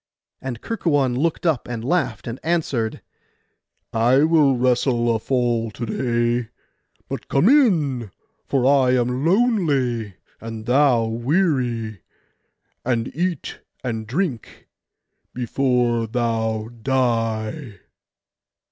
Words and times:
And 0.41 0.61
Kerkuon 0.61 1.15
looked 1.15 1.45
up 1.45 1.67
and 1.67 1.85
laughed, 1.85 2.25
and 2.25 2.39
answered, 2.41 3.03
'I 3.93 4.23
will 4.23 4.57
wrestle 4.57 5.15
a 5.15 5.19
fall 5.19 5.69
to 5.69 5.85
day; 5.85 6.49
but 7.07 7.27
come 7.27 7.47
in, 7.47 8.09
for 8.43 8.65
I 8.65 8.95
am 8.95 9.23
lonely 9.23 10.15
and 10.39 10.65
thou 10.65 11.05
weary, 11.05 12.01
and 12.83 13.15
eat 13.15 13.59
and 13.83 14.07
drink 14.07 14.67
before 15.35 16.07
thou 16.07 16.69
die. 16.81 17.81